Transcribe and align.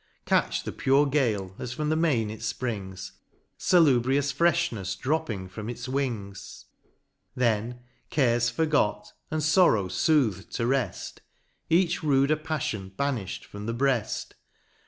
Catch 0.25 0.63
the 0.63 0.71
pure 0.71 1.05
gale 1.05 1.55
as 1.59 1.73
from 1.73 1.89
the 1.89 1.95
main 1.95 2.31
it 2.31 2.39
Tprings, 2.39 3.11
Salubrious 3.55 4.33
frcfhnefs 4.33 4.99
dropping 4.99 5.47
from 5.47 5.69
its 5.69 5.87
wings;— 5.87 6.65
Then, 7.35 7.81
cares 8.09 8.49
forgot, 8.49 9.13
and 9.29 9.43
forrow 9.43 9.89
footh'd 9.91 10.49
to 10.53 10.65
reft, 10.65 11.21
Each 11.69 12.01
ruder 12.01 12.35
paffion 12.37 12.95
banifh'd 12.95 13.45
from 13.45 13.67
the 13.67 13.75
breaft. 13.75 14.29